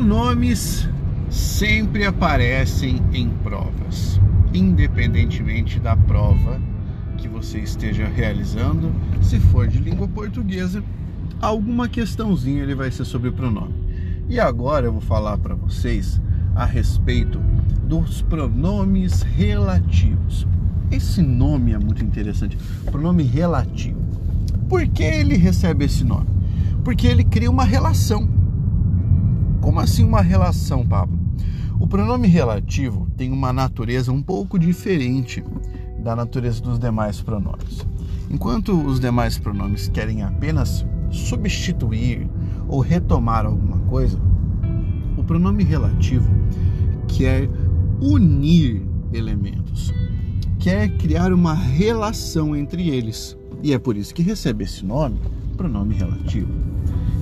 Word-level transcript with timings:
Pronomes 0.00 0.88
sempre 1.28 2.06
aparecem 2.06 3.02
em 3.12 3.28
provas, 3.28 4.18
independentemente 4.54 5.78
da 5.78 5.94
prova 5.94 6.58
que 7.18 7.28
você 7.28 7.58
esteja 7.58 8.06
realizando. 8.08 8.94
Se 9.20 9.38
for 9.38 9.68
de 9.68 9.78
língua 9.78 10.08
portuguesa, 10.08 10.82
alguma 11.38 11.86
questãozinha 11.86 12.62
ele 12.62 12.74
vai 12.74 12.90
ser 12.90 13.04
sobre 13.04 13.30
pronome. 13.30 13.74
E 14.26 14.40
agora 14.40 14.86
eu 14.86 14.92
vou 14.92 15.02
falar 15.02 15.36
para 15.36 15.54
vocês 15.54 16.18
a 16.54 16.64
respeito 16.64 17.38
dos 17.84 18.22
pronomes 18.22 19.20
relativos. 19.20 20.46
Esse 20.90 21.20
nome 21.20 21.72
é 21.72 21.78
muito 21.78 22.02
interessante, 22.02 22.56
pronome 22.86 23.22
relativo. 23.22 24.00
Por 24.66 24.88
que 24.88 25.02
ele 25.02 25.36
recebe 25.36 25.84
esse 25.84 26.04
nome? 26.04 26.26
Porque 26.82 27.06
ele 27.06 27.22
cria 27.22 27.50
uma 27.50 27.64
relação. 27.64 28.39
Como 29.60 29.78
assim 29.78 30.04
uma 30.04 30.22
relação, 30.22 30.86
Pablo? 30.86 31.18
O 31.78 31.86
pronome 31.86 32.26
relativo 32.28 33.06
tem 33.16 33.30
uma 33.30 33.52
natureza 33.52 34.10
um 34.10 34.22
pouco 34.22 34.58
diferente 34.58 35.44
da 35.98 36.16
natureza 36.16 36.62
dos 36.62 36.78
demais 36.78 37.20
pronomes. 37.20 37.86
Enquanto 38.30 38.72
os 38.72 38.98
demais 38.98 39.38
pronomes 39.38 39.88
querem 39.88 40.22
apenas 40.22 40.84
substituir 41.10 42.28
ou 42.68 42.80
retomar 42.80 43.44
alguma 43.44 43.78
coisa, 43.80 44.18
o 45.16 45.22
pronome 45.24 45.64
relativo 45.64 46.30
quer 47.06 47.48
unir 48.00 48.82
elementos, 49.12 49.92
quer 50.58 50.88
criar 50.96 51.32
uma 51.32 51.54
relação 51.54 52.56
entre 52.56 52.88
eles. 52.88 53.36
E 53.62 53.74
é 53.74 53.78
por 53.78 53.96
isso 53.96 54.14
que 54.14 54.22
recebe 54.22 54.64
esse 54.64 54.84
nome, 54.84 55.18
pronome 55.56 55.94
relativo. 55.94 56.50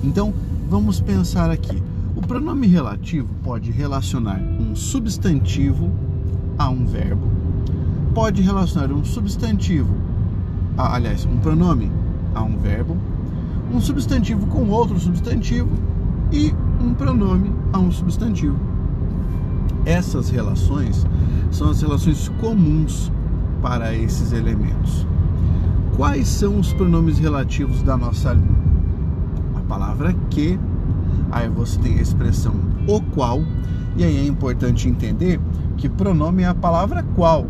Então, 0.05 0.33
vamos 0.69 1.01
pensar 1.01 1.51
aqui. 1.51 1.83
Pronome 2.29 2.67
relativo 2.67 3.35
pode 3.43 3.71
relacionar 3.71 4.39
um 4.61 4.77
substantivo 4.77 5.91
a 6.59 6.69
um 6.69 6.85
verbo, 6.85 7.27
pode 8.15 8.43
relacionar 8.43 8.93
um 8.93 9.03
substantivo, 9.03 9.95
a, 10.77 10.95
aliás, 10.95 11.25
um 11.25 11.39
pronome 11.39 11.91
a 12.35 12.43
um 12.43 12.59
verbo, 12.59 12.99
um 13.73 13.81
substantivo 13.81 14.47
com 14.49 14.69
outro 14.69 15.01
substantivo 15.01 15.71
e 16.31 16.55
um 16.85 16.93
pronome 16.93 17.51
a 17.73 17.79
um 17.79 17.91
substantivo. 17.91 18.59
Essas 19.87 20.29
relações 20.29 21.07
são 21.51 21.71
as 21.71 21.81
relações 21.81 22.29
comuns 22.43 23.11
para 23.63 23.95
esses 23.95 24.33
elementos. 24.33 25.07
Quais 25.97 26.29
são 26.29 26.59
os 26.59 26.75
pronomes 26.75 27.19
relativos 27.19 27.83
da 27.83 27.97
nossa 27.97 28.35
língua? 28.35 28.59
A 29.57 29.61
palavra 29.61 30.15
que, 30.29 30.61
aí 31.31 31.49
você 31.49 31.79
tem 31.79 31.99
a 31.99 32.03
expressão 32.03 32.55
o 32.87 33.01
qual, 33.01 33.43
e 33.97 34.05
aí 34.05 34.17
é 34.17 34.27
importante 34.27 34.89
entender 34.89 35.41
que 35.77 35.89
pronome 35.89 36.43
é 36.43 36.47
a 36.47 36.55
palavra 36.55 37.05
qual. 37.15 37.47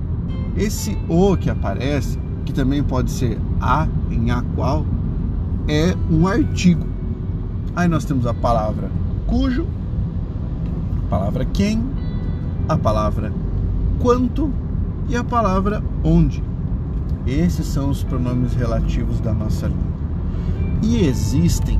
Esse 0.56 0.98
o 1.08 1.36
que 1.36 1.48
aparece, 1.48 2.18
que 2.44 2.52
também 2.52 2.82
pode 2.82 3.10
ser 3.10 3.38
a 3.60 3.86
em 4.10 4.30
a 4.30 4.42
qual, 4.54 4.84
é 5.68 5.94
um 6.10 6.26
artigo. 6.26 6.86
Aí 7.76 7.86
nós 7.86 8.04
temos 8.04 8.26
a 8.26 8.34
palavra 8.34 8.90
cujo, 9.26 9.66
a 11.06 11.10
palavra 11.10 11.44
quem, 11.44 11.84
a 12.68 12.76
palavra 12.76 13.32
quanto 14.00 14.50
e 15.08 15.16
a 15.16 15.22
palavra 15.22 15.82
onde. 16.02 16.42
Esses 17.26 17.66
são 17.66 17.90
os 17.90 18.02
pronomes 18.02 18.54
relativos 18.54 19.20
da 19.20 19.32
nossa 19.32 19.66
língua. 19.66 19.84
E 20.82 21.04
existem 21.04 21.78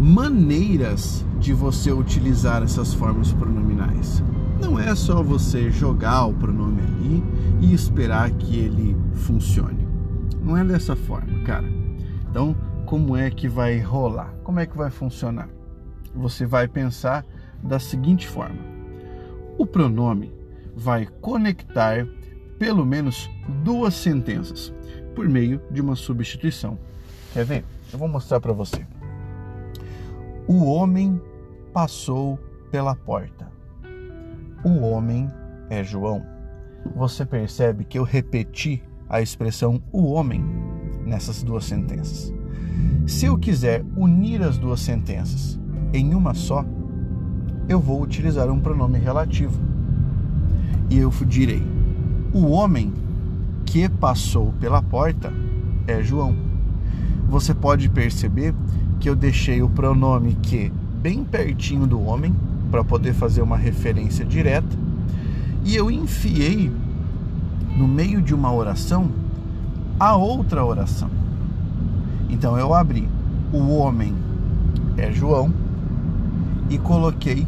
maneiras 0.00 1.26
de 1.38 1.52
você 1.52 1.92
utilizar 1.92 2.62
essas 2.62 2.94
formas 2.94 3.34
pronominais. 3.34 4.22
Não 4.58 4.78
é 4.80 4.94
só 4.94 5.22
você 5.22 5.70
jogar 5.70 6.24
o 6.24 6.32
pronome 6.32 6.80
ali 6.80 7.22
e 7.60 7.74
esperar 7.74 8.30
que 8.30 8.58
ele 8.58 8.96
funcione. 9.12 9.86
Não 10.42 10.56
é 10.56 10.64
dessa 10.64 10.96
forma, 10.96 11.40
cara. 11.44 11.68
Então, 12.30 12.56
como 12.86 13.14
é 13.14 13.30
que 13.30 13.46
vai 13.46 13.78
rolar? 13.78 14.34
Como 14.42 14.58
é 14.58 14.64
que 14.64 14.76
vai 14.76 14.90
funcionar? 14.90 15.50
Você 16.14 16.46
vai 16.46 16.66
pensar 16.66 17.24
da 17.62 17.78
seguinte 17.78 18.26
forma: 18.26 18.58
o 19.58 19.66
pronome 19.66 20.32
vai 20.74 21.06
conectar 21.20 22.06
pelo 22.58 22.86
menos 22.86 23.30
duas 23.62 23.94
sentenças 23.94 24.72
por 25.14 25.28
meio 25.28 25.60
de 25.70 25.82
uma 25.82 25.94
substituição. 25.94 26.78
Quer 27.34 27.44
ver? 27.44 27.64
Eu 27.92 27.98
vou 27.98 28.08
mostrar 28.08 28.40
para 28.40 28.52
você. 28.52 28.86
O 30.52 30.64
homem 30.64 31.22
passou 31.72 32.36
pela 32.72 32.96
porta. 32.96 33.48
O 34.64 34.80
homem 34.80 35.30
é 35.70 35.84
João. 35.84 36.26
Você 36.96 37.24
percebe 37.24 37.84
que 37.84 37.96
eu 37.96 38.02
repeti 38.02 38.82
a 39.08 39.22
expressão 39.22 39.80
o 39.92 40.10
homem 40.10 40.44
nessas 41.06 41.44
duas 41.44 41.66
sentenças. 41.66 42.34
Se 43.06 43.26
eu 43.26 43.38
quiser 43.38 43.84
unir 43.96 44.42
as 44.42 44.58
duas 44.58 44.80
sentenças 44.80 45.56
em 45.92 46.16
uma 46.16 46.34
só, 46.34 46.64
eu 47.68 47.78
vou 47.78 48.02
utilizar 48.02 48.50
um 48.50 48.58
pronome 48.58 48.98
relativo. 48.98 49.56
E 50.90 50.98
eu 50.98 51.10
direi: 51.28 51.62
o 52.34 52.48
homem 52.48 52.92
que 53.64 53.88
passou 53.88 54.52
pela 54.54 54.82
porta 54.82 55.32
é 55.86 56.02
João. 56.02 56.34
Você 57.28 57.54
pode 57.54 57.88
perceber 57.88 58.52
que 59.00 59.08
eu 59.08 59.16
deixei 59.16 59.62
o 59.62 59.68
pronome 59.68 60.36
que 60.42 60.70
bem 61.00 61.24
pertinho 61.24 61.86
do 61.86 62.00
homem 62.02 62.34
para 62.70 62.84
poder 62.84 63.14
fazer 63.14 63.40
uma 63.40 63.56
referência 63.56 64.24
direta 64.24 64.78
e 65.64 65.74
eu 65.74 65.90
enfiei 65.90 66.70
no 67.76 67.88
meio 67.88 68.20
de 68.20 68.34
uma 68.34 68.52
oração 68.52 69.10
a 69.98 70.14
outra 70.14 70.64
oração. 70.64 71.10
Então 72.28 72.58
eu 72.58 72.74
abri 72.74 73.08
o 73.52 73.74
homem 73.74 74.14
é 74.96 75.10
João 75.10 75.52
e 76.68 76.78
coloquei 76.78 77.46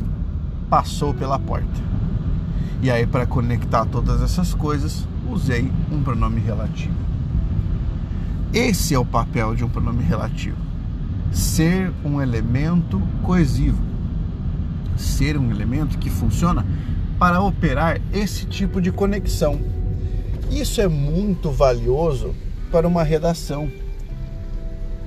passou 0.71 1.13
pela 1.13 1.39
porta. 1.39 1.93
E 2.81 2.91
aí 2.91 3.07
para 3.07 3.27
conectar 3.27 3.84
todas 3.84 4.23
essas 4.23 4.55
coisas, 4.55 5.07
usei 5.31 5.71
um 5.91 6.03
pronome 6.03 6.41
relativo. 6.41 6.95
Esse 8.53 8.95
é 8.95 8.99
o 8.99 9.05
papel 9.05 9.55
de 9.55 9.65
um 9.65 9.69
pronome 9.69 10.03
relativo. 10.03 10.72
Ser 11.32 11.91
um 12.04 12.20
elemento 12.20 13.00
coesivo. 13.22 13.82
Ser 14.97 15.38
um 15.38 15.50
elemento 15.50 15.98
que 15.98 16.10
funciona 16.10 16.66
para 17.19 17.41
operar 17.41 18.00
esse 18.12 18.44
tipo 18.47 18.81
de 18.81 18.93
conexão. 18.93 19.60
Isso 20.50 20.81
é 20.81 20.88
muito 20.88 21.50
valioso 21.50 22.34
para 22.71 22.87
uma 22.87 23.03
redação. 23.03 23.71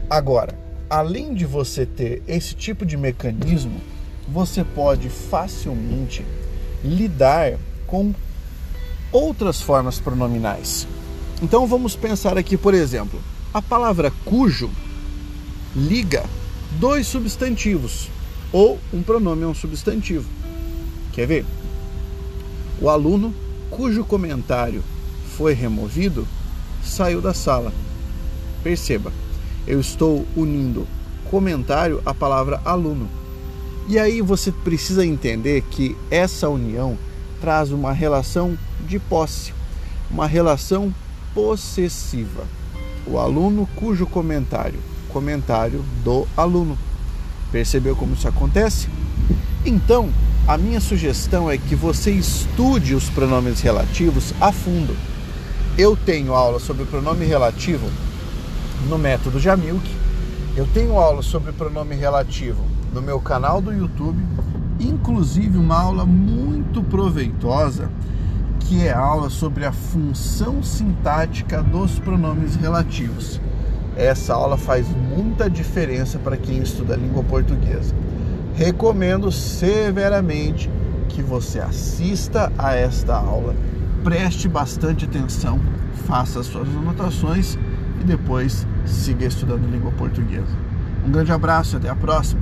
Agora, 0.10 0.58
além 0.90 1.34
de 1.34 1.46
você 1.46 1.86
ter 1.86 2.24
esse 2.28 2.56
tipo 2.56 2.86
de 2.86 2.98
mecanismo, 2.98 3.80
você 4.28 4.64
pode 4.64 5.10
facilmente 5.10 6.26
lidar 6.84 7.58
com 7.86 8.14
outras 9.12 9.62
formas 9.62 10.00
pronominais. 10.00 10.88
Então 11.42 11.68
vamos 11.68 11.96
pensar 11.96 12.38
aqui, 12.38 12.58
por 12.58 12.74
exemplo, 12.74 13.20
a 13.54 13.62
palavra 13.62 14.12
cujo 14.24 14.70
liga 15.76 16.24
dois 16.80 17.06
substantivos 17.06 18.10
ou 18.52 18.80
um 18.94 19.04
pronome 19.04 19.44
é 19.44 19.48
um 19.48 19.54
substantivo. 19.54 20.30
Quer 21.12 21.28
ver? 21.28 21.46
O 22.82 22.90
aluno 22.90 23.34
cujo 23.70 24.06
comentário 24.06 24.82
foi 25.36 25.54
removido 25.54 26.26
saiu 26.84 27.22
da 27.22 27.34
sala. 27.34 27.74
Perceba, 28.64 29.12
eu 29.68 29.80
estou 29.80 30.26
unindo 30.36 30.88
comentário 31.30 32.02
à 32.06 32.14
palavra 32.14 32.62
aluno. 32.64 33.10
E 33.90 34.00
aí 34.00 34.22
você 34.22 34.52
precisa 34.52 35.06
entender 35.06 35.62
que 35.64 35.96
essa 36.10 36.48
união 36.48 36.98
traz 37.42 37.72
uma 37.72 37.92
relação 37.92 38.58
de 38.88 38.98
posse, 38.98 39.54
uma 40.10 40.26
relação 40.26 40.94
possessiva. 41.34 42.46
O 43.06 43.20
aluno 43.20 43.68
cujo 43.76 44.08
comentário, 44.08 44.80
comentário 45.16 45.82
do 46.04 46.28
aluno. 46.36 46.78
Percebeu 47.50 47.96
como 47.96 48.16
isso 48.16 48.28
acontece? 48.28 48.90
Então, 49.66 50.10
a 50.46 50.58
minha 50.58 50.82
sugestão 50.82 51.50
é 51.50 51.58
que 51.58 51.74
você 51.74 52.12
estude 52.12 52.94
os 52.94 53.10
pronomes 53.10 53.62
relativos 53.62 54.34
a 54.42 54.52
fundo. 54.52 54.94
Eu 55.78 55.96
tenho 55.96 56.34
aula 56.34 56.60
sobre 56.60 56.84
pronome 56.84 57.26
relativo 57.26 57.90
no 58.90 58.98
método 58.98 59.40
Jamilk. 59.40 59.90
Eu 60.58 60.68
tenho 60.74 61.00
aula 61.00 61.22
sobre 61.22 61.54
pronome 61.54 61.96
relativo 61.96 62.62
no 62.94 63.02
meu 63.02 63.22
canal 63.22 63.62
do 63.62 63.72
YouTube, 63.72 64.22
inclusive 64.82 65.58
uma 65.58 65.80
aula 65.80 66.06
muito 66.06 66.84
proveitosa 66.84 67.90
que 68.60 68.86
é 68.86 68.92
aula 68.92 69.30
sobre 69.30 69.64
a 69.64 69.72
função 69.72 70.62
sintática 70.62 71.64
dos 71.64 72.00
pronomes 72.00 72.56
relativos. 72.58 73.40
Essa 73.96 74.34
aula 74.34 74.58
faz 74.58 74.88
muita 74.90 75.50
diferença 75.50 76.20
para 76.20 76.36
quem 76.36 76.58
estuda 76.62 76.96
língua 76.96 77.24
portuguesa. 77.24 77.94
recomendo 78.56 79.32
severamente 79.32 80.70
que 81.10 81.22
você 81.22 81.60
assista 81.60 82.52
a 82.58 82.74
esta 82.74 83.16
aula, 83.16 83.56
preste 84.04 84.48
bastante 84.48 85.06
atenção, 85.06 85.60
faça 86.08 86.40
as 86.40 86.46
suas 86.48 86.68
anotações 86.70 87.58
e 88.02 88.04
depois 88.04 88.66
siga 88.86 89.26
estudando 89.26 89.70
língua 89.70 89.92
portuguesa. 89.92 90.56
Um 91.06 91.12
grande 91.12 91.32
abraço 91.32 91.76
e 91.76 91.78
até 91.78 91.90
a 91.90 91.96
próxima. 91.96 92.42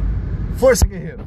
Força, 0.56 0.86
guerreiro! 0.86 1.26